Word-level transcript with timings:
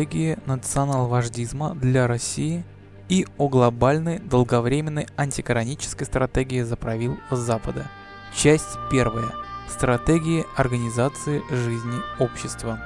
стратегии 0.00 0.38
национал-вождизма 0.46 1.74
для 1.74 2.06
России 2.06 2.64
и 3.10 3.26
о 3.36 3.50
глобальной 3.50 4.18
долговременной 4.18 5.06
антикоронической 5.18 6.06
стратегии 6.06 6.62
за 6.62 6.76
правил 6.76 7.18
Запада. 7.30 7.86
Часть 8.34 8.78
первая. 8.90 9.30
Стратегии 9.68 10.46
организации 10.56 11.42
жизни 11.50 12.00
общества. 12.18 12.80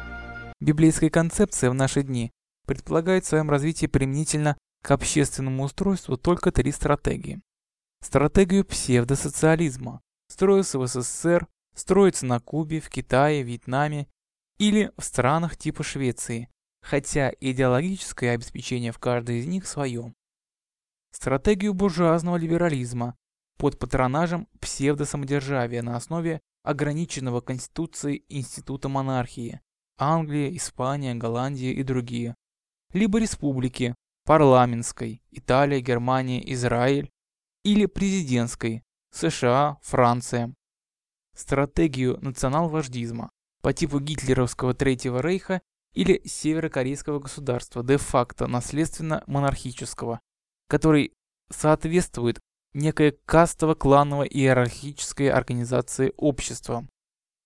Библейская 0.60 1.08
концепция 1.08 1.70
в 1.70 1.74
наши 1.74 2.02
дни 2.02 2.32
предполагает 2.66 3.24
в 3.24 3.28
своем 3.28 3.48
развитии 3.48 3.86
применительно 3.86 4.56
к 4.82 4.90
общественному 4.90 5.62
устройству 5.62 6.16
только 6.16 6.50
три 6.50 6.72
стратегии. 6.72 7.40
Стратегию 8.02 8.64
псевдосоциализма 8.64 10.00
строился 10.28 10.80
в 10.80 10.86
СССР, 10.88 11.46
строится 11.76 12.26
на 12.26 12.40
Кубе, 12.40 12.80
в 12.80 12.88
Китае, 12.88 13.44
Вьетнаме 13.44 14.08
или 14.58 14.90
в 14.96 15.04
странах 15.04 15.56
типа 15.56 15.84
Швеции, 15.84 16.48
хотя 16.84 17.32
идеологическое 17.40 18.34
обеспечение 18.34 18.92
в 18.92 18.98
каждой 18.98 19.38
из 19.38 19.46
них 19.46 19.66
свое. 19.66 20.12
Стратегию 21.10 21.72
буржуазного 21.72 22.36
либерализма 22.36 23.16
под 23.56 23.78
патронажем 23.78 24.48
псевдосамодержавия 24.60 25.80
на 25.80 25.96
основе 25.96 26.40
ограниченного 26.62 27.40
Конституцией 27.40 28.24
Института 28.28 28.90
монархии 28.90 29.60
Англия, 29.96 30.54
Испания, 30.54 31.14
Голландия 31.14 31.72
и 31.72 31.82
другие, 31.82 32.34
либо 32.92 33.18
республики 33.18 33.94
парламентской 34.26 35.22
Италия, 35.30 35.80
Германия, 35.80 36.52
Израиль 36.52 37.10
или 37.62 37.86
президентской 37.86 38.82
США, 39.10 39.78
Франция. 39.82 40.52
Стратегию 41.34 42.18
национал-вождизма 42.20 43.30
по 43.62 43.72
типу 43.72 44.00
гитлеровского 44.00 44.74
Третьего 44.74 45.20
Рейха 45.20 45.62
или 45.94 46.20
северокорейского 46.24 47.20
государства, 47.20 47.82
де-факто 47.82 48.46
наследственно-монархического, 48.46 50.20
который 50.68 51.14
соответствует 51.50 52.40
некой 52.74 53.18
кастово-кланово-иерархической 53.26 55.30
организации 55.30 56.12
общества. 56.16 56.86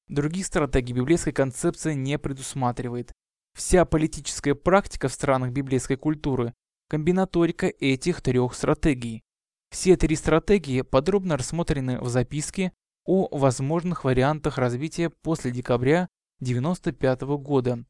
Других 0.08 0.46
стратегий 0.46 0.94
библейская 0.94 1.32
концепция 1.32 1.94
не 1.94 2.18
предусматривает. 2.18 3.12
Вся 3.54 3.84
политическая 3.84 4.54
практика 4.54 5.08
в 5.08 5.12
странах 5.12 5.52
библейской 5.52 5.96
культуры– 5.96 6.54
комбинаторика 6.88 7.66
этих 7.66 8.22
трех 8.22 8.54
стратегий. 8.54 9.22
Все 9.70 9.98
три 9.98 10.16
стратегии 10.16 10.80
подробно 10.80 11.36
рассмотрены 11.36 12.00
в 12.00 12.08
записке 12.08 12.72
о 13.04 13.28
возможных 13.36 14.04
вариантах 14.04 14.56
развития 14.56 15.10
после 15.10 15.50
декабря 15.50 16.08
1995 16.40 17.20
года. 17.42 17.84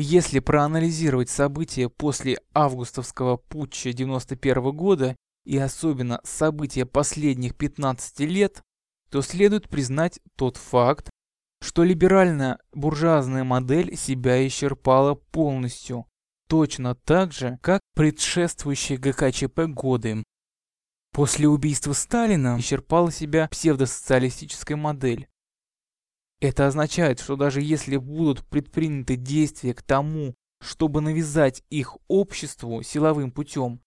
Если 0.00 0.38
проанализировать 0.38 1.28
события 1.28 1.88
после 1.88 2.38
августовского 2.54 3.36
путча 3.36 3.88
1991 3.88 4.76
года 4.76 5.16
и 5.44 5.58
особенно 5.58 6.20
события 6.22 6.86
последних 6.86 7.56
15 7.56 8.20
лет, 8.20 8.62
то 9.10 9.22
следует 9.22 9.68
признать 9.68 10.20
тот 10.36 10.56
факт, 10.56 11.10
что 11.60 11.82
либеральная 11.82 12.60
буржуазная 12.72 13.42
модель 13.42 13.96
себя 13.96 14.46
исчерпала 14.46 15.16
полностью, 15.16 16.06
точно 16.48 16.94
так 16.94 17.32
же, 17.32 17.58
как 17.60 17.80
предшествующие 17.96 18.98
ГКЧП 18.98 19.62
годы. 19.66 20.22
После 21.12 21.48
убийства 21.48 21.92
Сталина 21.92 22.56
исчерпала 22.60 23.10
себя 23.10 23.48
псевдосоциалистическая 23.48 24.76
модель. 24.76 25.26
Это 26.40 26.66
означает, 26.66 27.20
что 27.20 27.36
даже 27.36 27.60
если 27.60 27.96
будут 27.96 28.44
предприняты 28.44 29.16
действия 29.16 29.74
к 29.74 29.82
тому, 29.82 30.34
чтобы 30.60 31.00
навязать 31.00 31.62
их 31.70 31.96
обществу 32.06 32.82
силовым 32.82 33.30
путем, 33.30 33.80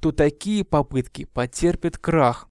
то 0.00 0.12
такие 0.12 0.64
попытки 0.64 1.24
потерпят 1.24 1.96
крах. 1.98 2.48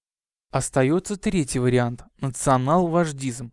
Остается 0.50 1.16
третий 1.16 1.58
вариант– 1.58 2.04
национал-вождизм. 2.20 3.52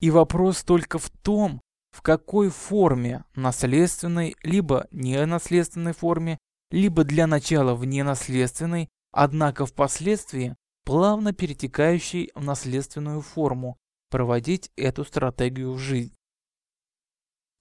И 0.00 0.10
вопрос 0.10 0.62
только 0.62 0.98
в 0.98 1.10
том, 1.10 1.60
в 1.90 2.02
какой 2.02 2.50
форме, 2.50 3.24
наследственной, 3.34 4.36
либо 4.42 4.86
ненаследственной 4.90 5.92
форме, 5.92 6.38
либо 6.70 7.04
для 7.04 7.26
начала 7.26 7.74
в 7.74 7.84
ненаследственной, 7.84 8.88
однако 9.12 9.64
впоследствии 9.64 10.56
плавно 10.84 11.32
перетекающей 11.32 12.30
в 12.34 12.42
наследственную 12.42 13.20
форму, 13.20 13.78
проводить 14.14 14.70
эту 14.76 15.04
стратегию 15.04 15.72
в 15.72 15.78
жизнь. 15.80 16.14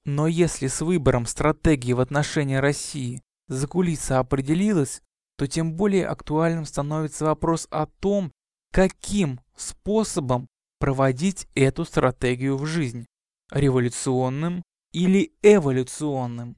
Но 0.06 0.28
если 0.28 0.68
с 0.68 0.82
выбором 0.82 1.26
стратегии 1.26 1.94
в 1.94 2.00
отношении 2.00 2.58
России 2.58 3.24
закулиса 3.48 4.20
определилась, 4.20 5.02
то 5.36 5.48
тем 5.48 5.74
более 5.74 6.06
актуальным 6.06 6.66
становится 6.66 7.26
вопрос 7.26 7.68
о 7.72 7.88
том, 7.88 8.32
каким 8.72 9.42
способом 9.56 10.48
проводить 10.78 11.48
эту 11.56 11.86
стратегию 11.86 12.56
в 12.58 12.68
жизнь– 12.68 13.08
революционным 13.52 14.62
или 14.92 15.34
эволюционным. 15.42 16.56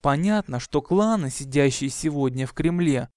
Понятно, 0.00 0.58
что 0.58 0.80
кланы, 0.80 1.28
сидящие 1.28 1.90
сегодня 1.90 2.46
в 2.46 2.54
Кремле, 2.54 3.10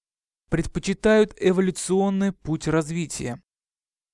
предпочитают 0.50 1.34
эволюционный 1.40 2.32
путь 2.32 2.68
развития. 2.68 3.40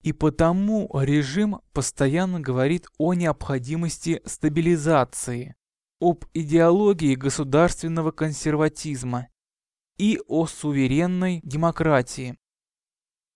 И 0.03 0.12
потому 0.12 0.89
режим 1.01 1.61
постоянно 1.73 2.41
говорит 2.41 2.87
о 2.99 3.15
необходимости 3.15 4.23
стабилизации, 4.25 5.57
об 6.01 6.25
идеологии 6.34 7.15
государственного 7.15 8.11
консерватизма 8.11 9.29
и 9.99 10.21
о 10.29 10.47
суверенной 10.47 11.41
демократии. 11.43 12.39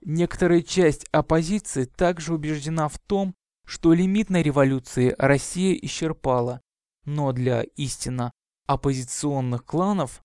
Некоторая 0.03 0.63
часть 0.63 1.07
оппозиции 1.11 1.85
также 1.85 2.35
убеждена 2.35 2.89
в 2.89 2.99
том, 2.99 3.35
что 3.67 3.93
лимитной 3.93 4.43
революции 4.43 5.15
Россия 5.19 5.75
исчерпала, 5.75 6.61
но 7.05 7.33
для 7.33 7.63
истинно 7.77 8.33
оппозиционных 8.67 9.65
кланов 9.65 10.23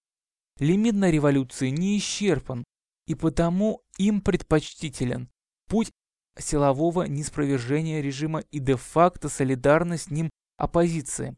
лимитной 0.60 1.12
революции 1.12 1.70
не 1.70 1.98
исчерпан, 1.98 2.64
и 3.08 3.16
потому 3.16 3.82
им 3.98 4.22
предпочтителен 4.22 5.30
путь 5.68 5.92
силового 6.38 7.04
неспровержения 7.04 8.02
режима 8.02 8.42
и 8.52 8.60
де-факто 8.60 9.30
солидарность 9.30 10.06
с 10.06 10.12
ним 10.12 10.30
оппозиции, 10.58 11.36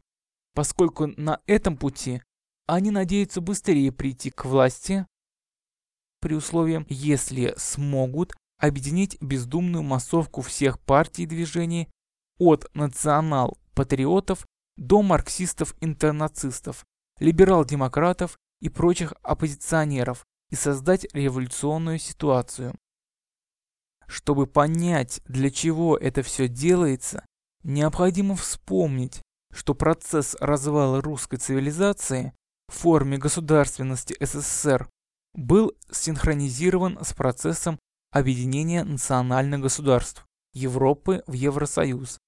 поскольку 0.54 1.06
на 1.06 1.40
этом 1.46 1.76
пути 1.76 2.22
они 2.66 2.90
надеются 2.90 3.40
быстрее 3.40 3.92
прийти 3.92 4.30
к 4.30 4.44
власти, 4.44 5.06
при 6.20 6.34
условии, 6.34 6.84
если 6.88 7.54
смогут 7.56 8.34
объединить 8.58 9.20
бездумную 9.22 9.82
массовку 9.82 10.42
всех 10.42 10.80
партий 10.80 11.22
и 11.22 11.26
движений 11.26 11.88
от 12.38 12.68
национал-патриотов 12.74 14.44
до 14.76 15.02
марксистов-интернацистов, 15.02 16.84
либерал-демократов 17.20 18.36
и 18.60 18.68
прочих 18.68 19.12
оппозиционеров 19.22 20.24
и 20.50 20.56
создать 20.56 21.06
революционную 21.14 21.98
ситуацию. 21.98 22.74
Чтобы 24.08 24.46
понять, 24.46 25.20
для 25.26 25.50
чего 25.50 25.96
это 25.96 26.22
все 26.22 26.48
делается, 26.48 27.24
необходимо 27.62 28.34
вспомнить, 28.36 29.20
что 29.52 29.74
процесс 29.74 30.34
развала 30.40 31.00
русской 31.02 31.36
цивилизации 31.36 32.32
в 32.68 32.74
форме 32.74 33.18
государственности 33.18 34.16
СССР 34.18 34.88
был 35.34 35.72
синхронизирован 35.90 36.98
с 37.02 37.12
процессом 37.12 37.78
объединения 38.10 38.82
национальных 38.84 39.60
государств 39.60 40.26
Европы 40.54 41.22
в 41.26 41.34
Евросоюз. 41.34 42.18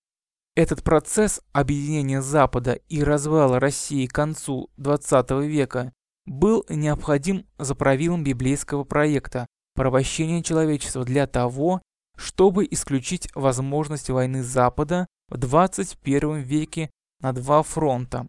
Этот 0.57 0.83
процесс 0.83 1.41
объединения 1.53 2.21
Запада 2.21 2.75
и 2.89 3.03
развала 3.03 3.59
России 3.59 4.07
к 4.07 4.13
концу 4.13 4.71
XX 4.79 5.47
века 5.47 5.93
был 6.27 6.67
необходим 6.69 7.47
за 7.59 7.75
правилом 7.75 8.25
библейского 8.25 8.85
проекта 8.85 9.47
порабощения 9.81 10.43
человечества 10.43 11.07
для 11.07 11.27
того, 11.27 11.81
чтобы 12.15 12.69
исключить 12.71 13.31
возможность 13.35 14.11
войны 14.11 14.43
Запада 14.43 15.07
в 15.31 15.39
21 15.39 16.41
веке 16.41 16.91
на 17.23 17.33
два 17.33 17.63
фронта 17.63 18.29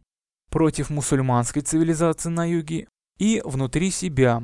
против 0.49 0.89
мусульманской 0.89 1.61
цивилизации 1.61 2.29
на 2.29 2.49
юге 2.49 2.87
и 3.17 3.41
внутри 3.43 3.91
себя. 3.91 4.43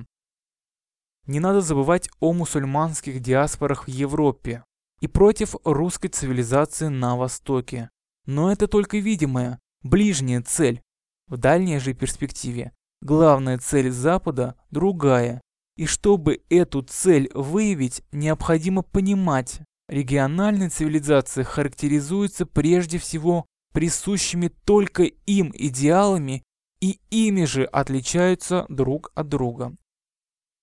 Не 1.27 1.39
надо 1.39 1.61
забывать 1.61 2.09
о 2.19 2.33
мусульманских 2.33 3.21
диаспорах 3.21 3.87
в 3.87 3.89
Европе 3.89 4.65
и 4.99 5.07
против 5.07 5.55
русской 5.63 6.09
цивилизации 6.09 6.89
на 6.89 7.15
Востоке. 7.15 7.89
Но 8.25 8.51
это 8.51 8.67
только 8.67 8.97
видимая, 8.97 9.59
ближняя 9.81 10.41
цель. 10.41 10.81
В 11.27 11.37
дальней 11.37 11.79
же 11.79 11.93
перспективе 11.93 12.73
главная 13.01 13.59
цель 13.59 13.91
Запада 13.91 14.55
другая 14.71 15.41
и 15.77 15.85
чтобы 15.85 16.41
эту 16.49 16.81
цель 16.81 17.29
выявить, 17.33 18.01
необходимо 18.11 18.81
понимать, 18.81 19.61
региональная 19.87 20.69
цивилизация 20.69 21.43
характеризуется 21.43 22.45
прежде 22.45 22.97
всего 22.97 23.45
присущими 23.73 24.47
только 24.65 25.03
им 25.03 25.51
идеалами 25.53 26.43
и 26.81 26.99
ими 27.11 27.45
же 27.45 27.63
отличаются 27.63 28.65
друг 28.69 29.11
от 29.13 29.29
друга. 29.29 29.75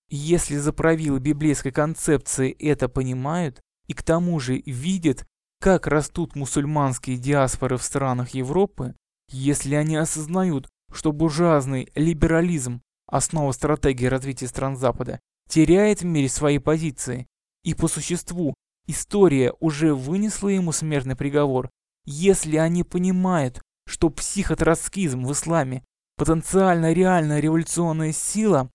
Если 0.09 0.57
заправилы 0.57 1.19
библейской 1.19 1.71
концепции 1.71 2.51
это 2.51 2.89
понимают 2.89 3.61
и 3.87 3.93
к 3.93 4.03
тому 4.03 4.39
же 4.39 4.61
видят, 4.65 5.25
как 5.61 5.87
растут 5.87 6.35
мусульманские 6.35 7.17
диаспоры 7.17 7.77
в 7.77 7.83
странах 7.83 8.31
Европы, 8.31 8.95
если 9.29 9.75
они 9.75 9.95
осознают, 9.95 10.67
что 10.91 11.11
буржуазный 11.11 11.89
либерализм, 11.95 12.81
основа 13.07 13.51
стратегии 13.51 14.05
развития 14.05 14.47
стран 14.47 14.77
Запада, 14.77 15.19
теряет 15.49 16.01
в 16.01 16.05
мире 16.05 16.29
свои 16.29 16.57
позиции, 16.57 17.27
и 17.63 17.73
по 17.73 17.87
существу 17.87 18.53
история 18.87 19.53
уже 19.59 19.93
вынесла 19.93 20.49
ему 20.49 20.71
смертный 20.71 21.15
приговор, 21.15 21.69
если 22.05 22.57
они 22.57 22.83
понимают, 22.83 23.61
что 23.87 24.09
психотроцкизм 24.09 25.25
в 25.25 25.31
исламе 25.31 25.83
потенциально 26.17 26.93
реальная 26.93 27.39
революционная 27.39 28.11
сила, 28.11 28.69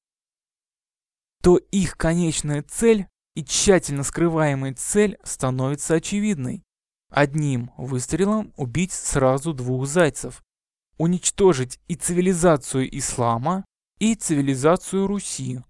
то 1.42 1.56
их 1.56 1.96
конечная 1.96 2.62
цель 2.62 3.06
и 3.34 3.44
тщательно 3.44 4.02
скрываемая 4.02 4.74
цель 4.74 5.18
становится 5.22 5.94
очевидной. 5.94 6.62
Одним 7.10 7.72
выстрелом 7.76 8.52
убить 8.56 8.92
сразу 8.92 9.52
двух 9.52 9.86
зайцев. 9.86 10.42
Уничтожить 10.98 11.80
и 11.88 11.94
цивилизацию 11.94 12.96
ислама, 12.96 13.64
и 14.00 14.14
цивилизацию 14.14 15.06
Руси. 15.06 15.60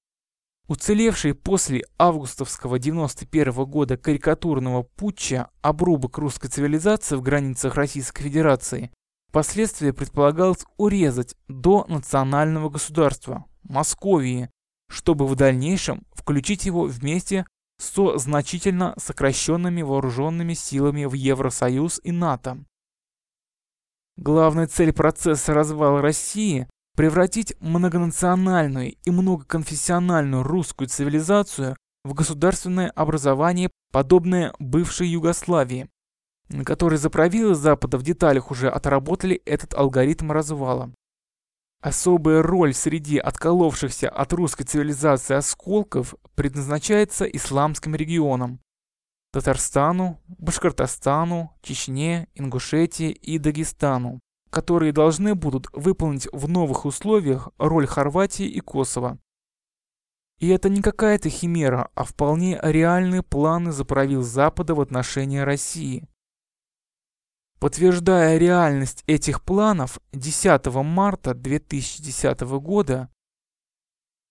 Уцелевший 0.68 1.34
после 1.34 1.82
августовского 1.98 2.78
91 2.78 3.52
-го 3.52 3.66
года 3.66 3.96
карикатурного 3.96 4.84
путча 4.84 5.50
обрубок 5.62 6.16
русской 6.16 6.48
цивилизации 6.48 7.16
в 7.16 7.22
границах 7.22 7.74
Российской 7.74 8.22
Федерации 8.22 8.92
впоследствии 9.28 9.90
предполагалось 9.90 10.64
урезать 10.76 11.34
до 11.48 11.84
национального 11.88 12.70
государства– 12.70 13.44
Московии, 13.64 14.48
чтобы 14.88 15.26
в 15.26 15.34
дальнейшем 15.34 16.06
включить 16.12 16.66
его 16.66 16.84
вместе 16.84 17.46
со 17.78 18.16
значительно 18.18 18.94
сокращенными 18.96 19.82
вооруженными 19.82 20.54
силами 20.54 21.04
в 21.04 21.14
Евросоюз 21.14 22.00
и 22.04 22.12
НАТО. 22.12 22.64
Главная 24.16 24.68
цель 24.68 24.92
процесса 24.92 25.52
развала 25.52 26.00
России– 26.00 26.68
превратить 27.00 27.54
многонациональную 27.60 28.92
и 28.92 29.10
многоконфессиональную 29.10 30.42
русскую 30.42 30.86
цивилизацию 30.86 31.74
в 32.04 32.12
государственное 32.12 32.90
образование, 32.90 33.70
подобное 33.90 34.52
бывшей 34.58 35.08
Югославии, 35.08 35.88
на 36.50 36.62
которой 36.62 36.96
заправилы 36.96 37.54
Запада 37.54 37.96
в 37.96 38.02
деталях 38.02 38.50
уже 38.50 38.68
отработали 38.68 39.40
этот 39.46 39.72
алгоритм 39.72 40.30
развала. 40.30 40.92
Особая 41.80 42.42
роль 42.42 42.74
среди 42.74 43.16
отколовшихся 43.16 44.10
от 44.10 44.34
русской 44.34 44.64
цивилизации 44.64 45.36
осколков 45.36 46.14
предназначается 46.34 47.24
исламским 47.24 47.94
регионам– 47.94 48.60
Татарстану, 49.32 50.20
Башкортостану, 50.28 51.56
Чечне, 51.62 52.28
Ингушетии 52.34 53.10
и 53.10 53.38
Дагестану, 53.38 54.20
которые 54.50 54.92
должны 54.92 55.34
будут 55.34 55.68
выполнить 55.72 56.28
в 56.32 56.48
новых 56.48 56.84
условиях 56.84 57.48
роль 57.58 57.86
Хорватии 57.86 58.46
и 58.46 58.60
Косово. 58.60 59.18
И 60.38 60.48
это 60.48 60.68
не 60.68 60.82
какая-то 60.82 61.28
химера, 61.28 61.90
а 61.94 62.04
вполне 62.04 62.58
реальные 62.62 63.22
планы 63.22 63.72
заправил 63.72 64.22
Запада 64.22 64.74
в 64.74 64.80
отношении 64.80 65.38
России. 65.38 66.08
Подтверждая 67.58 68.38
реальность 68.38 69.04
этих 69.06 69.44
планов, 69.44 69.98
10 70.12 70.66
марта 70.82 71.34
2010 71.34 72.40
года 72.58 73.10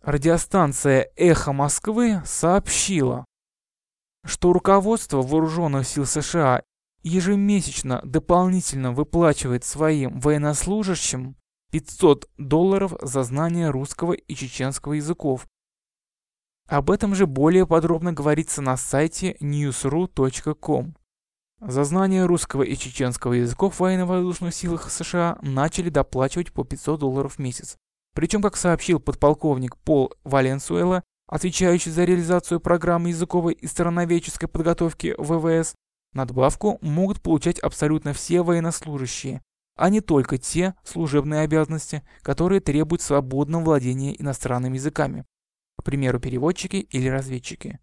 радиостанция 0.02 1.12
«Эхо 1.16 1.54
Москвы» 1.54 2.24
сообщила, 2.26 3.26
что 4.26 4.52
руководство 4.52 5.22
Вооруженных 5.22 5.88
сил 5.88 6.08
США 6.08 6.64
ежемесячно 7.04 8.02
дополнительно 8.04 8.92
выплачивает 8.92 9.64
своим 9.64 10.20
военнослужащим 10.20 11.36
500 11.72 12.30
долларов 12.38 12.94
за 13.02 13.24
знание 13.24 13.70
русского 13.70 14.14
и 14.14 14.36
чеченского 14.36 14.94
языков. 14.94 15.48
Об 16.68 16.92
этом 16.92 17.16
же 17.16 17.26
более 17.26 17.66
подробно 17.66 18.14
говорится 18.14 18.62
на 18.62 18.78
сайте 18.78 19.36
newsru.com. 19.42 20.96
За 21.62 21.84
знание 21.84 22.26
русского 22.26 22.64
и 22.64 22.76
чеченского 22.76 23.34
языков 23.34 23.76
в 23.76 23.80
военно-воздушных 23.82 24.54
силах 24.54 24.90
США 24.90 25.38
начали 25.42 25.90
доплачивать 25.90 26.54
по 26.54 26.64
500 26.64 27.00
долларов 27.00 27.36
в 27.36 27.40
месяц. 27.40 27.76
Причем, 28.16 28.42
как 28.42 28.56
сообщил 28.56 29.00
подполковник 29.00 29.78
Пол 29.78 30.14
Валенсуэла, 30.24 31.04
отвечающий 31.28 31.92
за 31.92 32.06
реализацию 32.06 32.60
программы 32.60 33.10
языковой 33.10 33.54
и 33.54 33.68
страноведческой 33.68 34.48
подготовки 34.48 35.16
ВВС, 35.18 35.76
надбавку 36.14 36.80
могут 36.82 37.22
получать 37.22 37.60
абсолютно 37.60 38.14
все 38.14 38.42
военнослужащие, 38.42 39.42
а 39.76 39.90
не 39.90 40.02
только 40.02 40.38
те 40.38 40.76
служебные 40.84 41.42
обязанности, 41.42 42.04
которые 42.22 42.60
требуют 42.60 43.02
свободного 43.02 43.64
владения 43.64 44.20
иностранными 44.20 44.76
языками, 44.76 45.26
к 45.78 45.84
примеру, 45.84 46.20
переводчики 46.20 46.78
или 46.78 47.08
разведчики. 47.08 47.80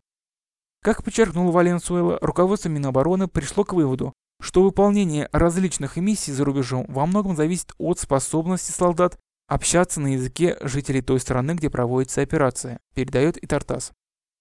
Как 0.83 1.03
подчеркнул 1.03 1.51
Валенсуэла, 1.51 2.19
руководство 2.21 2.69
Минобороны 2.69 3.29
пришло 3.29 3.65
к 3.65 3.73
выводу, 3.73 4.13
что 4.41 4.63
выполнение 4.63 5.29
различных 5.33 5.97
миссий 5.97 6.33
за 6.33 6.45
рубежом 6.45 6.85
во 6.89 7.07
многом 7.07 7.35
зависит 7.37 7.73
от 7.79 7.99
способности 7.99 8.71
солдат 8.71 9.19
общаться 9.49 10.01
на 10.01 10.15
языке 10.15 10.57
жителей 10.61 11.01
той 11.01 11.21
страны, 11.21 11.53
где 11.53 11.71
проводится 11.71 12.21
операция, 12.21 12.79
передает 12.95 13.37
и 13.37 13.47
Тартас. 13.47 13.93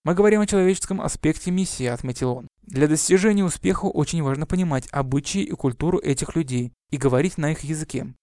Мы 0.06 0.14
говорим 0.14 0.42
о 0.42 0.46
человеческом 0.46 1.02
аспекте 1.02 1.50
миссии, 1.50 1.88
отметил 1.88 2.32
он. 2.32 2.48
Для 2.62 2.88
достижения 2.88 3.44
успеха 3.44 3.86
очень 3.86 4.22
важно 4.22 4.46
понимать 4.46 4.88
обычаи 4.92 5.42
и 5.42 5.52
культуру 5.54 5.98
этих 5.98 6.36
людей 6.36 6.72
и 6.92 6.98
говорить 6.98 7.40
на 7.40 7.52
их 7.52 7.62
языке. 7.62 8.14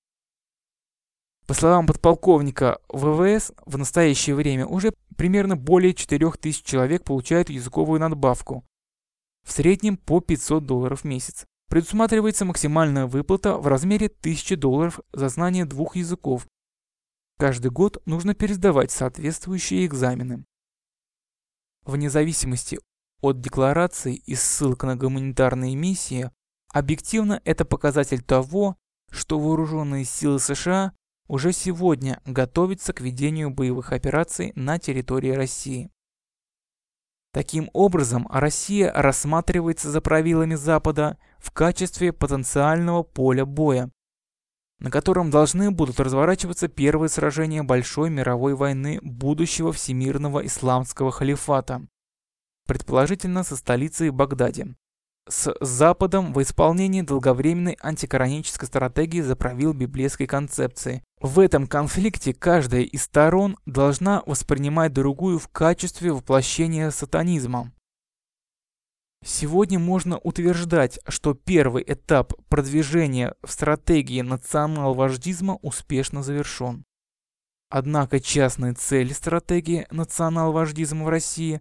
По 1.48 1.54
словам 1.54 1.88
подполковника 1.88 2.78
ВВС, 2.88 3.52
в 3.66 3.78
настоящее 3.78 4.36
время 4.36 4.64
уже 4.64 4.94
примерно 5.16 5.56
более 5.56 5.92
4000 5.92 6.64
человек 6.64 7.02
получают 7.02 7.50
языковую 7.50 7.98
надбавку, 7.98 8.64
в 9.44 9.50
среднем 9.50 9.96
по 9.96 10.20
500 10.20 10.64
долларов 10.64 11.00
в 11.00 11.04
месяц. 11.04 11.46
Предусматривается 11.68 12.44
максимальная 12.44 13.06
выплата 13.06 13.56
в 13.56 13.66
размере 13.66 14.06
1000 14.06 14.56
долларов 14.56 15.00
за 15.12 15.28
знание 15.28 15.64
двух 15.64 15.96
языков. 15.96 16.46
Каждый 17.40 17.72
год 17.72 18.00
нужно 18.06 18.36
пересдавать 18.36 18.92
соответствующие 18.92 19.84
экзамены. 19.84 20.44
Вне 21.84 22.10
зависимости 22.10 22.78
от 23.20 23.40
деклараций 23.40 24.14
и 24.14 24.34
ссылок 24.34 24.84
на 24.84 24.96
гуманитарные 24.96 25.74
миссии, 25.76 26.30
объективно 26.72 27.40
это 27.44 27.64
показатель 27.64 28.22
того, 28.22 28.76
что 29.10 29.38
вооруженные 29.38 30.04
силы 30.04 30.38
США 30.38 30.92
уже 31.28 31.52
сегодня 31.52 32.20
готовится 32.24 32.92
к 32.92 33.00
ведению 33.00 33.50
боевых 33.50 33.92
операций 33.92 34.52
на 34.54 34.78
территории 34.78 35.30
России. 35.30 35.90
Таким 37.32 37.70
образом, 37.72 38.28
Россия 38.30 38.92
рассматривается 38.92 39.90
за 39.90 40.00
правилами 40.00 40.54
Запада 40.54 41.18
в 41.38 41.50
качестве 41.50 42.12
потенциального 42.12 43.02
поля 43.02 43.46
боя, 43.46 43.90
на 44.82 44.90
котором 44.90 45.30
должны 45.30 45.70
будут 45.70 46.00
разворачиваться 46.00 46.66
первые 46.66 47.08
сражения 47.08 47.62
Большой 47.62 48.10
мировой 48.10 48.56
войны 48.56 48.98
будущего 49.00 49.72
всемирного 49.72 50.44
исламского 50.44 51.12
халифата, 51.12 51.86
предположительно 52.66 53.44
со 53.44 53.56
столицей 53.56 54.10
Багдаде 54.10 54.74
с 55.28 55.54
Западом 55.60 56.32
в 56.32 56.42
исполнении 56.42 57.02
долговременной 57.02 57.78
антикоранической 57.80 58.66
стратегии 58.66 59.20
за 59.20 59.36
правил 59.36 59.72
библейской 59.72 60.26
концепции. 60.26 61.04
В 61.20 61.38
этом 61.38 61.68
конфликте 61.68 62.34
каждая 62.34 62.82
из 62.82 63.04
сторон 63.04 63.56
должна 63.64 64.24
воспринимать 64.26 64.92
другую 64.92 65.38
в 65.38 65.46
качестве 65.46 66.12
воплощения 66.12 66.90
сатанизма. 66.90 67.70
Сегодня 69.24 69.78
можно 69.78 70.18
утверждать, 70.18 70.98
что 71.06 71.34
первый 71.34 71.84
этап 71.86 72.34
продвижения 72.48 73.34
в 73.42 73.52
стратегии 73.52 74.20
национал-вождизма 74.20 75.58
успешно 75.62 76.24
завершен. 76.24 76.84
Однако 77.68 78.20
частные 78.20 78.74
цели 78.74 79.12
стратегии 79.12 79.86
национал-вождизма 79.90 81.04
в 81.04 81.08
России 81.08 81.60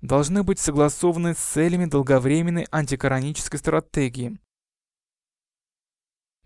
должны 0.00 0.42
быть 0.42 0.58
согласованы 0.58 1.34
с 1.34 1.38
целями 1.38 1.84
долговременной 1.84 2.66
антикоранической 2.70 3.58
стратегии. 3.58 4.38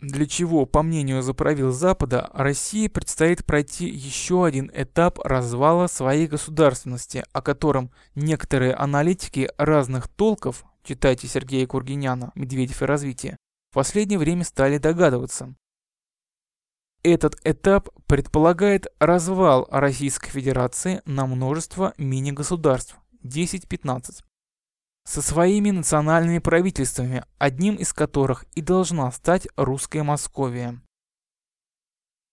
Для 0.03 0.27
чего, 0.27 0.67
по 0.67 0.83
мнению 0.83 1.23
заправил 1.23 1.71
Запада, 1.71 2.29
России 2.35 2.89
предстоит 2.89 3.45
пройти 3.45 3.89
еще 3.89 4.45
один 4.45 4.69
этап 4.75 5.21
развала 5.21 5.87
своей 5.87 6.27
государственности, 6.27 7.25
о 7.33 7.41
котором 7.41 7.93
некоторые 8.17 8.75
аналитики 8.75 9.49
разных 9.59 10.09
толков, 10.09 10.65
читайте 10.83 11.29
Сергея 11.29 11.69
Кургиняна 11.69 12.33
«Медведев 12.35 12.83
и 12.83 12.85
развитие», 12.85 13.37
в 13.71 13.75
последнее 13.75 14.19
время 14.19 14.43
стали 14.43 14.79
догадываться. 14.79 15.55
Этот 17.05 17.37
этап 17.45 17.89
предполагает 18.07 18.89
развал 18.99 19.69
Российской 19.71 20.31
Федерации 20.31 21.01
на 21.05 21.27
множество 21.27 21.95
мини-государств 21.97 22.97
10-15 23.23 24.25
со 25.05 25.23
своими 25.23 25.71
национальными 25.71 26.39
правительствами, 26.39 27.25
одним 27.39 27.77
из 27.77 27.93
которых 27.93 28.45
и 28.55 28.61
должна 28.61 29.11
стать 29.13 29.49
русская 29.57 30.03
Московия. 30.03 30.81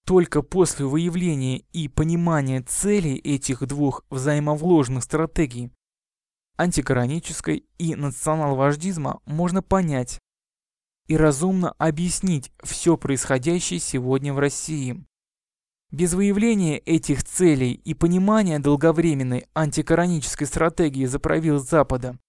Только 0.06 0.42
после 0.42 0.86
выявления 0.86 1.60
и 1.72 1.88
понимания 1.88 2.62
целей 2.62 3.16
этих 3.16 3.66
двух 3.68 4.04
взаимовложенных 4.10 5.04
стратегий 5.04 5.72
антикоранической 6.58 7.66
и 7.78 7.96
национал-вождизма 7.96 9.22
можно 9.26 9.62
понять 9.62 10.20
и 11.08 11.16
разумно 11.16 11.72
объяснить 11.78 12.52
все 12.62 12.98
происходящее 12.98 13.80
сегодня 13.80 14.34
в 14.34 14.40
России. 14.40 15.06
Без 15.90 16.14
выявления 16.14 16.78
этих 16.78 17.24
целей 17.24 17.74
и 17.74 17.94
понимания 17.94 18.60
долговременной 18.60 19.48
антикоранической 19.56 20.46
стратегии 20.46 21.06
за 21.06 21.18
правил 21.18 21.60
Запада, 21.60 22.20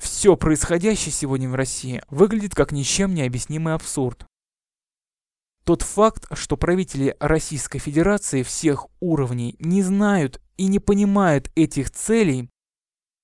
все 0.00 0.36
происходящее 0.36 1.12
сегодня 1.12 1.48
в 1.48 1.54
России 1.54 2.02
выглядит 2.08 2.54
как 2.54 2.72
ничем 2.72 3.14
не 3.14 3.22
объяснимый 3.22 3.74
абсурд. 3.74 4.26
Тот 5.64 5.82
факт, 5.82 6.26
что 6.32 6.56
правители 6.56 7.16
Российской 7.20 7.78
Федерации 7.78 8.42
всех 8.42 8.86
уровней 8.98 9.56
не 9.60 9.82
знают 9.82 10.40
и 10.56 10.66
не 10.66 10.78
понимают 10.78 11.50
этих 11.54 11.90
целей, 11.90 12.48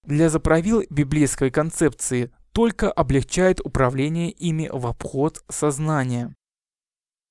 для 0.05 0.29
заправил 0.29 0.85
библейской 0.89 1.51
концепции 1.51 2.31
только 2.53 2.91
облегчает 2.93 3.61
управление 3.61 4.31
ими 4.31 4.71
в 4.73 4.87
обход 4.87 5.43
сознания. 5.49 6.35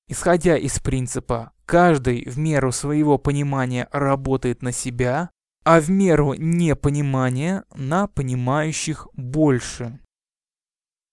Исходя 0.08 0.56
из 0.56 0.78
принципа 0.78 1.52
«каждый 1.64 2.28
в 2.28 2.38
меру 2.38 2.70
своего 2.70 3.16
понимания 3.18 3.88
работает 3.90 4.62
на 4.62 4.72
себя», 4.72 5.30
а 5.66 5.80
в 5.80 5.90
меру 5.90 6.34
непонимания 6.34 7.64
на 7.74 8.06
понимающих 8.06 9.08
больше. 9.14 9.98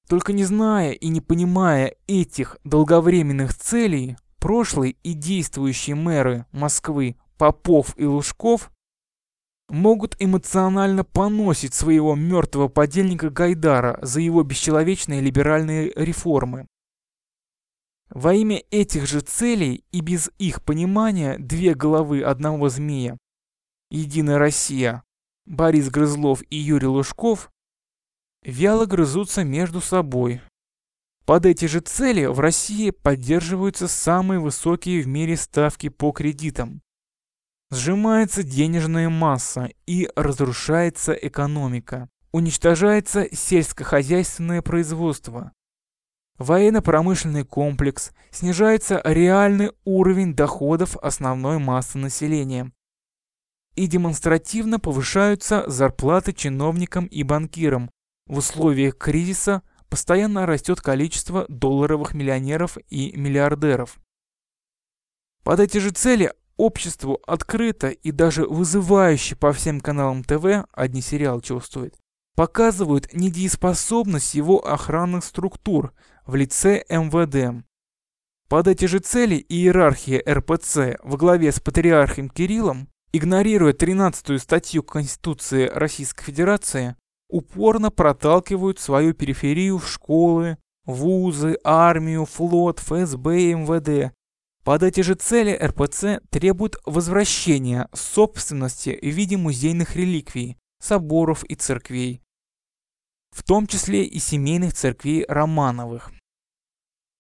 Только 0.08 0.32
не 0.32 0.44
зная 0.44 0.92
и 0.92 1.08
не 1.08 1.22
понимая 1.22 1.96
этих 2.06 2.58
долговременных 2.64 3.56
целей, 3.56 4.16
прошлые 4.38 4.96
и 5.02 5.14
действующие 5.14 5.96
мэры 5.96 6.46
Москвы 6.52 7.16
Попов 7.40 7.96
и 7.98 8.06
Лужков 8.06 8.72
могут 9.70 10.16
эмоционально 10.20 11.04
поносить 11.04 11.74
своего 11.74 12.14
мертвого 12.14 12.68
подельника 12.68 13.32
Гайдара 13.32 13.98
за 14.04 14.22
его 14.22 14.44
бесчеловечные 14.44 15.20
либеральные 15.20 15.94
реформы. 15.96 16.68
Во 18.12 18.36
имя 18.36 18.62
этих 18.70 19.08
же 19.08 19.22
целей 19.22 19.84
и 19.92 20.02
без 20.02 20.30
их 20.38 20.64
понимания 20.64 21.40
две 21.40 21.74
головы 21.74 22.22
одного 22.22 22.70
змея 22.70 23.18
«Единая 23.94 24.40
Россия» 24.40 25.04
Борис 25.46 25.92
Грызлов 25.92 26.42
и 26.50 26.58
Юрий 26.58 26.88
Лужков 26.88 27.52
вяло 28.42 28.88
грызутся 28.88 29.44
между 29.44 29.82
собой. 29.82 30.42
Под 31.26 31.46
эти 31.46 31.66
же 31.66 31.80
цели 31.80 32.26
в 32.26 32.40
России 32.40 32.90
поддерживаются 32.90 33.88
самые 33.88 34.40
высокие 34.40 35.04
в 35.04 35.08
мире 35.08 35.38
ставки 35.38 35.90
по 35.90 36.12
кредитам. 36.12 36.82
Сжимается 37.70 38.42
денежная 38.42 39.10
масса 39.10 39.70
и 39.86 40.10
разрушается 40.16 41.14
экономика. 41.14 42.10
Уничтожается 42.32 43.28
сельскохозяйственное 43.32 44.64
производство. 44.64 45.52
Военно-промышленный 46.40 47.46
комплекс, 47.46 48.12
снижается 48.32 49.00
реальный 49.06 49.72
уровень 49.86 50.34
доходов 50.34 50.98
основной 50.98 51.60
массы 51.60 52.00
населения. 52.00 52.72
И 53.76 53.88
демонстративно 53.88 54.80
повышаются 54.80 55.64
зарплаты 55.68 56.34
чиновникам 56.34 57.06
и 57.06 57.24
банкирам, 57.24 57.90
в 58.28 58.38
условиях 58.38 58.98
кризиса 58.98 59.64
постоянно 59.90 60.46
растет 60.46 60.82
количество 60.82 61.46
долларовых 61.50 62.14
миллионеров 62.14 62.78
и 62.90 63.16
миллиардеров. 63.18 64.00
Под 65.44 65.60
эти 65.60 65.78
же 65.78 65.92
цели 65.92 66.32
обществу 66.58 67.20
открыто 67.28 67.90
и 67.90 68.12
даже 68.12 68.48
вызывающе 68.48 69.36
по 69.36 69.52
всем 69.52 69.82
каналам 69.82 70.24
ТВ, 70.24 70.66
одни 70.72 71.02
сериал 71.02 71.42
чувствует, 71.42 71.96
показывают 72.36 73.14
недееспособность 73.14 74.36
его 74.36 74.66
охранных 74.66 75.24
структур 75.24 75.94
в 76.26 76.36
лице 76.36 76.86
МВД. 76.90 77.66
Под 78.48 78.68
эти 78.68 78.86
же 78.86 79.00
цели 79.00 79.44
иерархия 79.50 80.24
РПЦ 80.28 80.98
во 81.04 81.18
главе 81.18 81.52
с 81.52 81.60
патриархом 81.60 82.30
Кириллом, 82.30 82.88
игнорируя 83.14 83.74
13 83.74 84.42
статью 84.42 84.84
Конституции 84.84 85.68
Российской 85.68 86.26
Федерации, 86.26 86.96
упорно 87.30 87.92
проталкивают 87.92 88.80
свою 88.80 89.14
периферию 89.14 89.78
в 89.78 89.88
школы, 89.88 90.58
вузы, 90.86 91.58
армию, 91.64 92.26
флот, 92.26 92.80
ФСБ 92.80 93.42
и 93.42 93.54
МВД. 93.54 94.14
Под 94.64 94.82
эти 94.82 95.02
же 95.02 95.14
цели 95.16 95.52
РПЦ 95.52 96.22
требует 96.30 96.76
возвращения 96.86 97.88
собственности 97.94 98.98
в 99.02 99.06
виде 99.06 99.38
музейных 99.38 99.96
реликвий, 99.96 100.58
соборов 100.80 101.44
и 101.46 101.56
церквей, 101.56 102.22
в 103.32 103.44
том 103.44 103.68
числе 103.68 104.04
и 104.06 104.20
семейных 104.20 104.74
церквей 104.74 105.26
Романовых. 105.28 106.12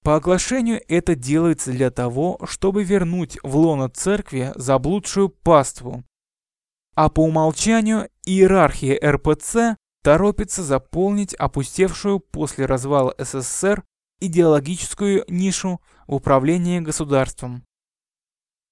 По 0.04 0.18
оглашению 0.18 0.82
это 0.90 1.16
делается 1.16 1.72
для 1.72 1.90
того, 1.90 2.38
чтобы 2.44 2.84
вернуть 2.84 3.38
в 3.42 3.56
лоно 3.56 3.88
церкви 3.88 4.52
заблудшую 4.56 5.30
паству. 5.30 6.04
А 6.94 7.10
по 7.10 7.22
умолчанию 7.22 8.10
иерархия 8.26 9.00
РПЦ 9.02 9.78
торопится 10.04 10.62
заполнить 10.62 11.34
опустевшую 11.34 12.20
после 12.20 12.66
развала 12.66 13.16
СССР 13.18 13.84
идеологическую 14.20 15.24
нишу 15.30 15.80
в 16.08 16.16
управлении 16.16 16.82
государством. 16.82 17.64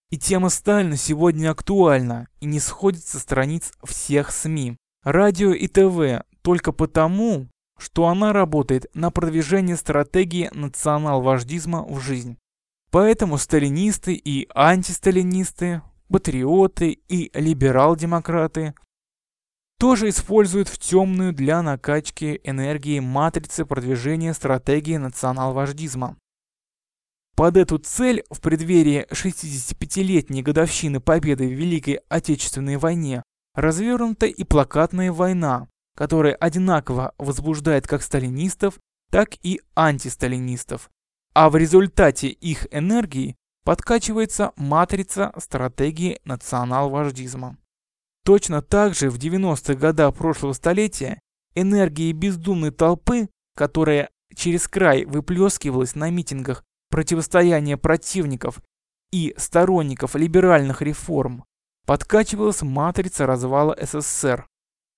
И 0.10 0.18
тема 0.18 0.50
Сталина 0.50 0.98
сегодня 0.98 1.52
актуальна 1.52 2.28
и 2.42 2.46
не 2.46 2.60
сходит 2.60 3.06
со 3.06 3.20
страниц 3.20 3.72
всех 3.84 4.32
СМИ, 4.32 4.76
радио 5.04 5.54
и 5.54 5.68
ТВ 5.68 6.26
только 6.42 6.74
потому, 6.74 7.48
что 7.82 8.08
она 8.08 8.32
работает 8.32 8.86
на 8.94 9.10
продвижение 9.10 9.76
стратегии 9.76 10.52
национал-вождизма 10.54 11.84
в 11.84 12.00
жизнь. 12.00 12.38
Поэтому 12.92 13.38
сталинисты 13.38 14.14
и 14.14 14.48
антисталинисты, 14.54 15.82
патриоты 16.08 17.00
и 17.08 17.32
либерал-демократы 17.34 18.76
тоже 19.80 20.10
используют 20.10 20.68
в 20.68 20.78
темную 20.78 21.34
для 21.34 21.64
накачки 21.64 22.40
энергии 22.44 23.00
матрицы 23.00 23.66
продвижения 23.66 24.36
стратегии 24.36 24.98
национал-вождизма. 24.98 26.18
Под 27.36 27.58
эту 27.58 27.80
цель 27.80 28.24
в 28.30 28.42
преддверии 28.42 29.08
65-летней 29.10 30.44
годовщины 30.44 31.00
победы 31.00 31.48
в 31.48 31.54
Великой 31.54 32.02
Отечественной 32.10 32.78
войне 32.78 33.24
развернута 33.56 34.28
и 34.28 34.44
плакатная 34.44 35.12
война, 35.12 35.68
которая 35.96 36.36
одинаково 36.36 37.14
возбуждает 37.18 37.88
как 37.88 38.02
сталинистов, 38.02 38.80
так 39.10 39.36
и 39.44 39.62
антисталинистов. 39.76 40.90
А 41.34 41.50
в 41.50 41.56
результате 41.56 42.30
их 42.30 42.68
энергии 42.72 43.36
подкачивается 43.64 44.52
матрица 44.56 45.32
стратегии 45.38 46.20
национал-вождизма. 46.26 47.58
Точно 48.24 48.62
так 48.62 48.96
же 48.96 49.10
в 49.10 49.18
90-х 49.18 49.76
годах 49.76 50.16
прошлого 50.16 50.54
столетия 50.54 51.20
энергии 51.56 52.12
бездумной 52.12 52.72
толпы, 52.72 53.30
которая 53.56 54.10
через 54.36 54.68
край 54.68 55.06
выплескивалась 55.06 55.96
на 55.96 56.10
митингах 56.10 56.64
противостояния 56.90 57.78
противников 57.78 58.62
и 59.12 59.34
сторонников 59.38 60.16
либеральных 60.16 60.82
реформ, 60.82 61.46
подкачивалась 61.86 62.62
матрица 62.62 63.26
развала 63.26 63.78
СССР. 63.82 64.48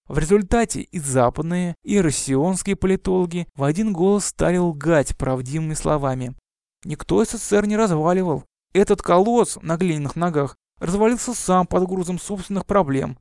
В 0.08 0.18
результате 0.18 0.82
и 0.82 1.00
западные, 1.00 1.76
и 1.84 2.02
россионские 2.02 2.76
политологи 2.76 3.48
в 3.56 3.64
один 3.64 3.94
голос 3.94 4.26
стали 4.26 4.58
лгать 4.58 5.18
правдивыми 5.18 5.76
словами. 5.76 6.36
Никто 6.84 7.24
СССР 7.24 7.66
не 7.66 7.78
разваливал. 7.78 8.44
Этот 8.74 9.02
колосс 9.02 9.58
на 9.62 9.78
глиняных 9.78 10.16
ногах 10.16 10.58
развалился 10.80 11.34
сам 11.34 11.66
под 11.66 11.88
грузом 11.88 12.20
собственных 12.20 12.66
проблем. 12.66 13.18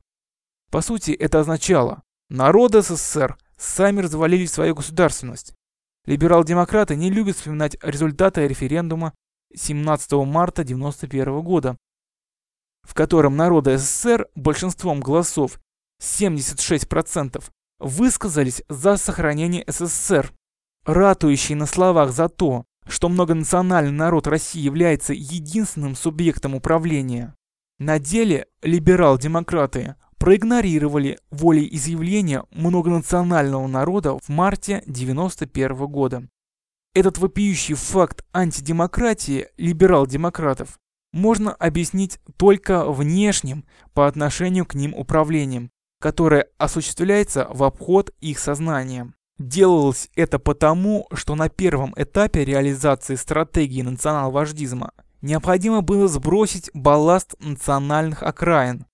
По 0.71 0.81
сути, 0.81 1.11
это 1.11 1.39
означало, 1.39 2.01
народы 2.29 2.81
СССР 2.81 3.37
сами 3.57 4.01
развалили 4.01 4.45
свою 4.45 4.75
государственность. 4.75 5.53
Либерал-демократы 6.05 6.97
не 6.97 7.09
любят 7.09 7.37
вспоминать 7.37 7.77
результаты 7.81 8.45
референдума 8.45 9.13
17 9.55 10.11
марта 10.25 10.63
1991 10.63 11.41
года, 11.41 11.77
в 12.81 12.93
котором 12.93 13.37
народы 13.37 13.77
СССР 13.77 14.27
большинством 14.35 14.99
голосов 14.99 15.59
76% 16.01 17.43
высказались 17.79 18.63
за 18.69 18.97
сохранение 18.97 19.63
СССР, 19.67 20.33
ратующие 20.85 21.57
на 21.57 21.65
словах 21.65 22.11
за 22.11 22.29
то, 22.29 22.65
что 22.87 23.09
многонациональный 23.09 23.91
народ 23.91 24.27
России 24.27 24.61
является 24.61 25.13
единственным 25.13 25.95
субъектом 25.95 26.55
управления. 26.55 27.35
На 27.79 27.99
деле 27.99 28.47
либерал-демократы 28.61 29.95
проигнорировали 30.17 31.19
волеизъявление 31.31 32.43
многонационального 32.51 33.67
народа 33.67 34.17
в 34.17 34.29
марте 34.29 34.77
1991 34.77 35.87
года. 35.87 36.27
Этот 36.93 37.17
вопиющий 37.17 37.75
факт 37.75 38.23
антидемократии 38.33 39.47
либерал-демократов 39.57 40.79
можно 41.11 41.51
объяснить 41.53 42.19
только 42.37 42.89
внешним 42.89 43.65
по 43.93 44.07
отношению 44.07 44.65
к 44.65 44.75
ним 44.75 44.93
управлением, 44.93 45.71
которое 46.03 46.49
осуществляется 46.57 47.47
в 47.49 47.63
обход 47.63 48.11
их 48.19 48.37
сознания. 48.37 49.13
Делалось 49.39 50.09
это 50.17 50.37
потому, 50.37 51.07
что 51.13 51.35
на 51.35 51.47
первом 51.47 51.93
этапе 51.95 52.43
реализации 52.43 53.15
стратегии 53.15 53.83
национал-вождизма 53.83 54.91
необходимо 55.21 55.79
было 55.79 56.09
сбросить 56.09 56.69
балласт 56.73 57.35
национальных 57.39 58.21
окраин, 58.21 58.85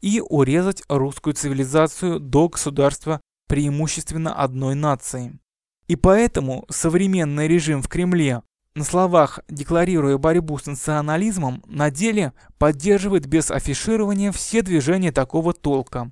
и 0.00 0.20
урезать 0.20 0.82
русскую 0.88 1.34
цивилизацию 1.34 2.18
до 2.18 2.48
государства 2.48 3.20
преимущественно 3.46 4.34
одной 4.34 4.74
нации. 4.74 5.38
И 5.86 5.94
поэтому 5.94 6.66
современный 6.68 7.46
режим 7.46 7.80
в 7.80 7.86
Кремле, 7.86 8.42
на 8.74 8.82
словах 8.82 9.38
декларируя 9.48 10.18
борьбу 10.18 10.58
с 10.58 10.66
национализмом, 10.66 11.62
на 11.68 11.92
деле 11.92 12.32
поддерживает 12.58 13.28
без 13.28 13.52
афиширования 13.52 14.32
все 14.32 14.62
движения 14.62 15.12
такого 15.12 15.52
толка. 15.52 16.10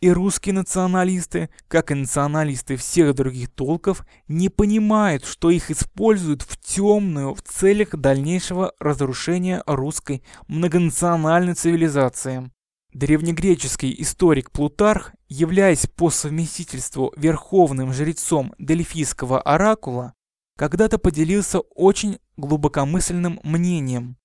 И 0.00 0.10
русские 0.10 0.54
националисты, 0.54 1.50
как 1.68 1.90
и 1.90 1.94
националисты 1.94 2.76
всех 2.76 3.14
других 3.14 3.50
толков, 3.50 4.06
не 4.28 4.48
понимают, 4.48 5.26
что 5.26 5.50
их 5.50 5.70
используют 5.70 6.40
в 6.40 6.56
темную 6.56 7.34
в 7.34 7.42
целях 7.42 7.90
дальнейшего 7.90 8.72
разрушения 8.78 9.62
русской 9.66 10.22
многонациональной 10.48 11.52
цивилизации. 11.52 12.50
Древнегреческий 12.94 13.94
историк 13.98 14.50
Плутарх, 14.50 15.12
являясь 15.28 15.86
по 15.86 16.08
совместительству 16.08 17.12
верховным 17.16 17.92
жрецом 17.92 18.54
Дельфийского 18.58 19.40
оракула, 19.42 20.14
когда-то 20.56 20.98
поделился 20.98 21.60
очень 21.60 22.18
глубокомысленным 22.38 23.38
мнением. 23.44 24.16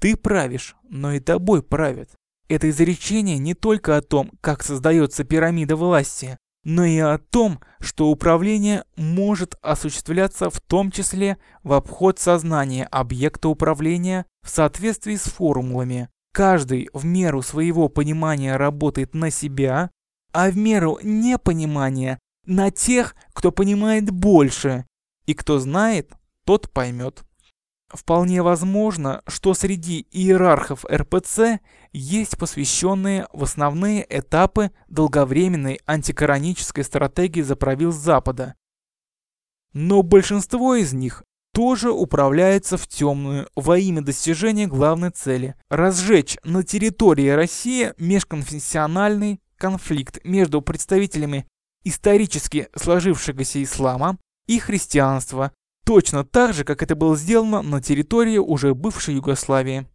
«Ты 0.00 0.16
правишь, 0.16 0.74
но 0.88 1.12
и 1.12 1.20
тобой 1.20 1.62
правят». 1.62 2.08
Это 2.52 2.68
изречение 2.68 3.38
не 3.38 3.54
только 3.54 3.96
о 3.96 4.02
том, 4.02 4.30
как 4.42 4.62
создается 4.62 5.24
пирамида 5.24 5.74
власти, 5.74 6.36
но 6.64 6.84
и 6.84 6.98
о 6.98 7.16
том, 7.16 7.60
что 7.80 8.10
управление 8.10 8.84
может 8.94 9.54
осуществляться 9.62 10.50
в 10.50 10.60
том 10.60 10.90
числе 10.90 11.38
в 11.62 11.72
обход 11.72 12.18
сознания 12.18 12.84
объекта 12.84 13.48
управления 13.48 14.26
в 14.42 14.50
соответствии 14.50 15.16
с 15.16 15.22
формулами, 15.22 16.10
Каждый 16.34 16.90
в 16.92 17.06
меру 17.06 17.40
своего 17.40 17.88
понимания 17.88 18.56
работает 18.56 19.14
на 19.14 19.30
себя, 19.30 19.90
а 20.32 20.50
в 20.50 20.56
меру 20.56 20.98
непонимания 21.02 22.18
на 22.46 22.70
тех, 22.70 23.16
кто 23.32 23.50
понимает 23.50 24.10
больше. 24.10 24.84
И 25.26 25.32
кто 25.32 25.58
знает, 25.58 26.12
тот 26.44 26.70
поймет. 26.70 27.22
Вполне 27.92 28.42
возможно, 28.42 29.22
что 29.26 29.52
среди 29.52 30.06
иерархов 30.10 30.84
РПЦ 30.86 31.60
есть 31.92 32.38
посвященные 32.38 33.26
в 33.32 33.44
основные 33.44 34.06
этапы 34.08 34.70
долговременной 34.88 35.78
антикоронической 35.84 36.84
стратегии 36.84 37.42
за 37.42 37.54
правил 37.54 37.92
Запада. 37.92 38.54
Но 39.74 40.02
большинство 40.02 40.74
из 40.74 40.94
них 40.94 41.22
тоже 41.52 41.90
управляется 41.90 42.78
в 42.78 42.88
темную 42.88 43.48
во 43.54 43.76
имя 43.76 44.00
достижения 44.00 44.66
главной 44.66 45.10
цели– 45.10 45.54
разжечь 45.68 46.38
на 46.44 46.62
территории 46.62 47.28
России 47.28 47.92
межконфессиональный 47.98 49.42
конфликт 49.56 50.18
между 50.24 50.62
представителями 50.62 51.46
исторически 51.84 52.68
сложившегося 52.74 53.62
ислама 53.62 54.18
и 54.46 54.58
христианства, 54.58 55.52
точно 55.84 56.24
так 56.24 56.54
же, 56.54 56.64
как 56.64 56.82
это 56.82 56.94
было 56.94 57.16
сделано 57.16 57.62
на 57.62 57.80
территории 57.80 58.38
уже 58.38 58.74
бывшей 58.74 59.14
Югославии. 59.14 59.86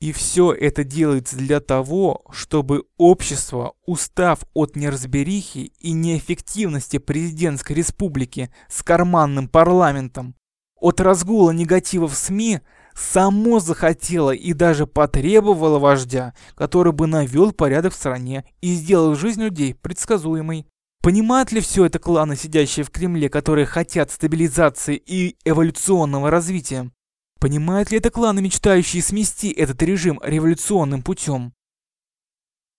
И 0.00 0.10
все 0.10 0.52
это 0.52 0.82
делается 0.82 1.36
для 1.36 1.60
того, 1.60 2.24
чтобы 2.32 2.86
общество, 2.96 3.74
устав 3.86 4.40
от 4.52 4.74
неразберихи 4.74 5.72
и 5.78 5.92
неэффективности 5.92 6.98
президентской 6.98 7.74
республики 7.74 8.52
с 8.68 8.82
карманным 8.82 9.48
парламентом, 9.48 10.34
от 10.80 11.00
разгула 11.00 11.52
негатива 11.52 12.08
в 12.08 12.16
СМИ 12.16 12.60
само 12.94 13.60
захотело 13.60 14.32
и 14.32 14.52
даже 14.52 14.88
потребовало 14.88 15.78
вождя, 15.78 16.34
который 16.56 16.92
бы 16.92 17.06
навел 17.06 17.52
порядок 17.52 17.92
в 17.92 17.96
стране 17.96 18.44
и 18.60 18.74
сделал 18.74 19.14
жизнь 19.14 19.42
людей 19.42 19.74
предсказуемой. 19.74 20.66
Понимают 21.02 21.50
ли 21.50 21.60
все 21.60 21.86
это 21.86 21.98
кланы, 21.98 22.36
сидящие 22.36 22.84
в 22.84 22.90
Кремле, 22.90 23.28
которые 23.28 23.66
хотят 23.66 24.12
стабилизации 24.12 24.94
и 25.04 25.36
эволюционного 25.44 26.30
развития? 26.30 26.92
Понимают 27.40 27.90
ли 27.90 27.98
это 27.98 28.08
кланы, 28.10 28.40
мечтающие 28.40 29.02
смести 29.02 29.50
этот 29.50 29.82
режим 29.82 30.20
революционным 30.22 31.02
путем? 31.02 31.54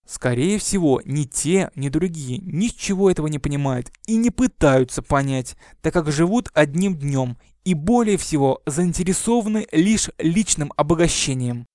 Скорее 0.07 0.57
всего, 0.57 1.01
ни 1.03 1.25
те, 1.25 1.69
ни 1.75 1.89
другие 1.89 2.37
ничего 2.37 3.11
этого 3.11 3.27
не 3.27 3.39
понимают 3.39 3.91
и 4.07 4.15
не 4.15 4.29
пытаются 4.29 5.01
понять, 5.01 5.57
так 5.81 5.91
как 5.91 6.09
живут 6.09 6.49
одним 6.53 6.95
днем 6.95 7.37
и 7.65 7.73
более 7.73 8.15
всего 8.15 8.61
заинтересованы 8.65 9.67
лишь 9.73 10.09
личным 10.17 10.71
обогащением. 10.77 11.65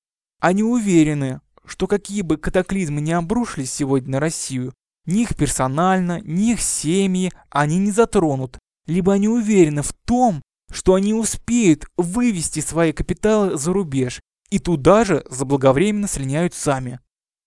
Они 0.40 0.62
уверены, 0.62 1.42
что 1.66 1.86
какие 1.86 2.22
бы 2.22 2.38
катаклизмы 2.38 3.02
не 3.02 3.12
обрушились 3.12 3.70
сегодня 3.70 4.12
на 4.12 4.20
Россию, 4.20 4.72
ни 5.08 5.22
их 5.22 5.36
персонально, 5.36 6.20
ни 6.20 6.52
их 6.52 6.60
семьи 6.60 7.32
они 7.48 7.78
не 7.78 7.90
затронут, 7.90 8.58
либо 8.86 9.14
они 9.14 9.28
уверены 9.28 9.82
в 9.82 9.92
том, 9.92 10.42
что 10.70 10.94
они 10.94 11.14
успеют 11.14 11.86
вывести 11.96 12.60
свои 12.60 12.92
капиталы 12.92 13.56
за 13.56 13.72
рубеж 13.72 14.20
и 14.50 14.58
туда 14.58 15.04
же 15.06 15.24
заблаговременно 15.30 16.08
слиняют 16.08 16.52
сами. 16.52 17.00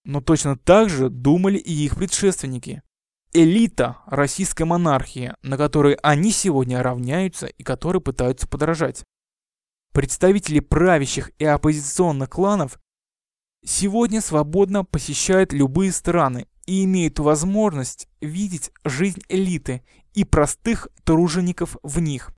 Но 0.06 0.22
точно 0.22 0.58
так 0.58 0.90
же 0.90 1.10
думали 1.10 1.60
и 1.60 1.72
их 1.72 1.96
предшественники 1.96 2.82
элита 3.34 4.00
российской 4.08 4.64
монархии, 4.64 5.36
на 5.44 5.56
которой 5.56 5.94
они 6.02 6.32
сегодня 6.32 6.82
равняются 6.82 7.46
и 7.46 7.64
которой 7.64 8.02
пытаются 8.02 8.48
подражать. 8.48 9.04
Представители 9.94 10.60
правящих 10.60 11.32
и 11.38 11.46
оппозиционных 11.46 12.30
кланов 12.30 12.80
сегодня 13.64 14.20
свободно 14.20 14.84
посещают 14.84 15.54
любые 15.54 15.92
страны 15.92 16.48
и 16.72 16.86
имеют 16.86 17.20
возможность 17.20 18.08
видеть 18.22 18.72
жизнь 18.86 19.20
элиты 19.28 19.84
и 20.14 20.24
простых 20.24 20.88
тружеников 21.04 21.76
в 21.84 22.00
них. 22.00 22.32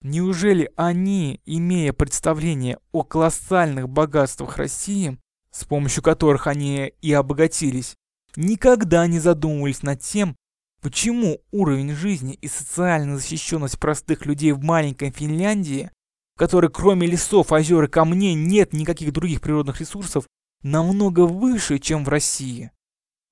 Неужели 0.00 0.70
они, 0.76 1.40
имея 1.44 1.92
представление 1.92 2.78
о 2.92 3.02
колоссальных 3.02 3.88
богатствах 3.88 4.58
России, 4.58 5.18
с 5.50 5.64
помощью 5.64 6.04
которых 6.04 6.46
они 6.46 6.92
и 7.02 7.12
обогатились, 7.12 7.96
никогда 8.36 9.08
не 9.08 9.18
задумывались 9.18 9.82
над 9.82 10.00
тем, 10.00 10.36
Почему 10.80 11.42
уровень 11.50 11.92
жизни 11.92 12.38
и 12.40 12.48
социальная 12.48 13.16
защищенность 13.16 13.78
простых 13.78 14.24
людей 14.24 14.52
в 14.52 14.62
маленькой 14.62 15.10
Финляндии, 15.10 15.90
в 16.34 16.38
которой 16.38 16.70
кроме 16.70 17.06
лесов, 17.06 17.52
озер 17.52 17.84
и 17.84 17.86
камней 17.86 18.32
нет 18.32 18.72
никаких 18.72 19.12
других 19.12 19.42
природных 19.42 19.80
ресурсов, 19.80 20.26
намного 20.62 21.26
выше, 21.26 21.80
чем 21.80 22.02
в 22.02 22.08
России? 22.08 22.70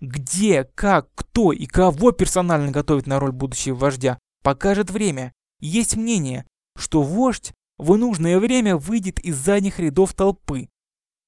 Где, 0.00 0.64
как, 0.74 1.08
кто 1.14 1.52
и 1.52 1.66
кого 1.66 2.12
персонально 2.12 2.70
готовит 2.70 3.06
на 3.06 3.18
роль 3.18 3.32
будущего 3.32 3.74
вождя, 3.74 4.18
покажет 4.42 4.90
время. 4.90 5.32
Есть 5.60 5.96
мнение, 5.96 6.46
что 6.76 7.02
вождь 7.02 7.52
в 7.78 7.96
нужное 7.96 8.38
время 8.38 8.76
выйдет 8.76 9.18
из 9.20 9.36
задних 9.36 9.80
рядов 9.80 10.14
толпы. 10.14 10.68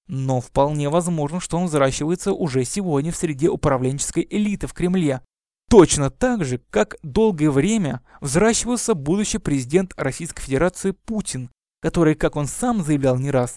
Но 0.06 0.40
вполне 0.40 0.88
возможно, 0.88 1.40
что 1.40 1.58
он 1.58 1.66
взращивается 1.66 2.32
уже 2.32 2.64
сегодня 2.64 3.12
в 3.12 3.16
среде 3.16 3.48
управленческой 3.48 4.26
элиты 4.28 4.66
в 4.66 4.72
Кремле, 4.72 5.22
Точно 5.70 6.10
так 6.10 6.44
же, 6.44 6.60
как 6.70 6.96
долгое 7.04 7.48
время 7.48 8.02
взращивался 8.20 8.94
будущий 8.94 9.38
президент 9.38 9.92
Российской 9.96 10.42
Федерации 10.42 10.90
Путин, 10.90 11.48
который, 11.80 12.16
как 12.16 12.34
он 12.34 12.48
сам 12.48 12.82
заявлял 12.82 13.16
не 13.18 13.30
раз, 13.30 13.56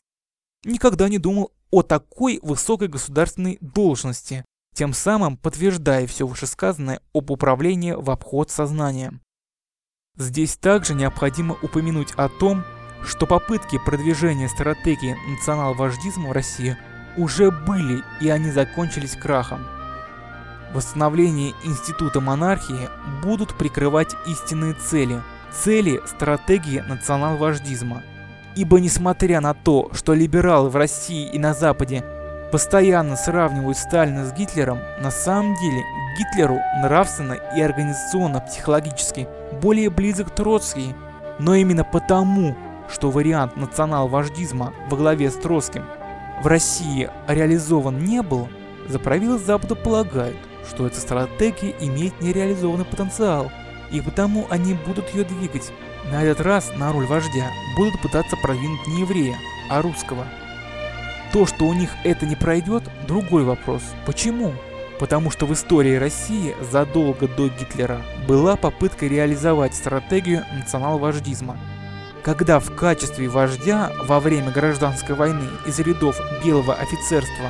никогда 0.64 1.10
не 1.10 1.18
думал 1.18 1.52
о 1.72 1.82
такой 1.82 2.40
высокой 2.44 2.88
государственной 2.88 3.58
должности, 3.62 4.46
тем 4.74 4.94
самым 4.94 5.38
подтверждая 5.38 6.08
все 6.08 6.28
вышесказанное 6.28 7.00
об 7.14 7.32
управлении 7.32 7.94
в 7.94 8.10
обход 8.10 8.50
сознания. 8.50 9.20
Здесь 10.18 10.58
также 10.58 10.94
необходимо 10.94 11.56
упомянуть 11.62 12.12
о 12.14 12.30
том, 12.30 12.64
что 13.04 13.26
попытки 13.26 13.80
продвижения 13.84 14.48
стратегии 14.48 15.16
национал-вождизма 15.30 16.30
в 16.30 16.32
России 16.32 16.78
уже 17.18 17.52
были 17.52 18.04
и 18.22 18.30
они 18.30 18.52
закончились 18.52 19.16
крахом. 19.16 19.66
Восстановление 20.74 21.54
института 21.64 22.20
монархии 22.20 22.90
будут 23.22 23.56
прикрывать 23.58 24.16
истинные 24.26 24.74
цели, 24.74 25.22
цели 25.52 26.02
стратегии 26.08 26.80
национал-вождизма. 26.80 28.02
Ибо 28.56 28.80
несмотря 28.80 29.42
на 29.42 29.54
то, 29.54 29.90
что 29.94 30.14
либералы 30.14 30.70
в 30.70 30.76
России 30.76 31.30
и 31.30 31.40
на 31.40 31.54
Западе 31.54 32.04
постоянно 32.54 33.16
сравнивают 33.16 33.80
Сталина 33.80 34.24
с 34.24 34.32
Гитлером, 34.32 34.78
на 35.00 35.10
самом 35.10 35.56
деле 35.56 35.84
Гитлеру 36.20 36.60
нравственно 36.84 37.34
и 37.34 37.60
организационно-психологически 37.60 39.28
более 39.60 39.90
близок 39.90 40.30
Троцкий, 40.30 40.94
но 41.40 41.56
именно 41.56 41.84
потому, 41.84 42.56
что 42.88 43.10
вариант 43.10 43.58
национал-вождизма 43.58 44.72
во 44.88 44.96
главе 44.96 45.32
с 45.32 45.34
Троцким 45.34 45.84
в 46.44 46.46
России 46.46 47.10
реализован 47.28 47.98
не 47.98 48.22
был, 48.22 48.48
заправилы 48.88 49.40
Запада 49.40 49.74
полагают, 49.74 50.38
что 50.70 50.86
эта 50.86 51.00
стратегия 51.00 51.74
имеет 51.80 52.22
нереализованный 52.22 52.86
потенциал, 52.86 53.52
и 53.92 54.00
потому 54.00 54.46
они 54.52 54.76
будут 54.76 55.10
ее 55.16 55.24
двигать. 55.24 55.72
На 56.12 56.22
этот 56.22 56.46
раз 56.46 56.72
на 56.76 56.94
роль 56.94 57.08
вождя 57.08 57.48
будут 57.76 58.00
пытаться 58.04 58.38
продвинуть 58.44 58.86
не 58.86 59.02
еврея, 59.02 59.38
а 59.72 59.82
русского. 59.82 60.28
То, 61.34 61.48
что 61.48 61.66
у 61.66 61.74
них 61.74 61.90
это 62.04 62.28
не 62.28 62.36
пройдет, 62.36 62.84
другой 63.08 63.44
вопрос. 63.44 63.82
Почему? 64.06 64.54
Потому 65.00 65.32
что 65.32 65.48
в 65.48 65.54
истории 65.54 65.96
России 65.96 66.56
задолго 66.62 67.28
до 67.28 67.50
Гитлера 67.50 68.04
была 68.28 68.56
попытка 68.56 69.08
реализовать 69.08 69.74
стратегию 69.74 70.46
национал-вождизма, 70.56 71.58
когда 72.22 72.60
в 72.60 72.76
качестве 72.76 73.30
вождя 73.30 73.92
во 74.06 74.20
время 74.20 74.52
гражданской 74.52 75.16
войны 75.16 75.48
из 75.66 75.80
рядов 75.80 76.20
белого 76.46 76.76
офицерства 76.76 77.48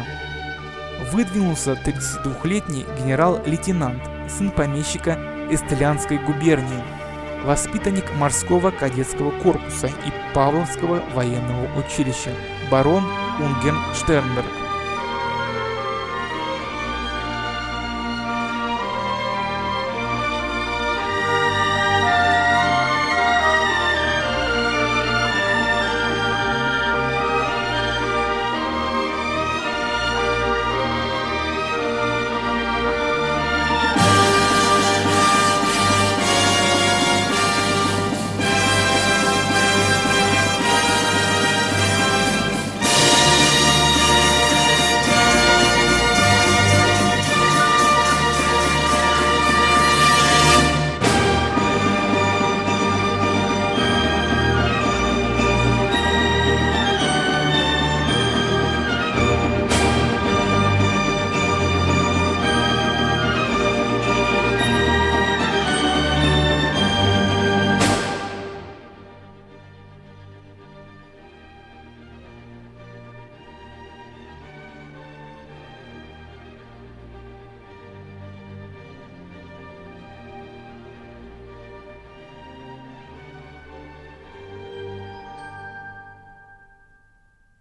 выдвинулся 1.12 1.74
32-летний 1.74 2.86
генерал-лейтенант, 3.02 4.02
сын 4.30 4.50
помещика 4.50 5.20
Эстелянской 5.52 6.20
губернии, 6.20 6.82
воспитанник 7.44 8.06
морского 8.16 8.72
кадетского 8.72 9.32
корпуса 9.42 9.88
и 9.88 10.34
Павловского 10.34 11.04
военного 11.14 11.68
училища, 11.78 12.32
барон 12.72 13.04
Eugen 13.40 13.76
Sternberg. 13.96 14.63